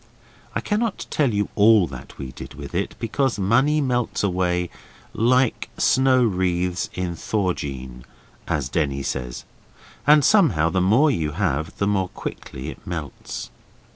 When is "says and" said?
9.03-10.25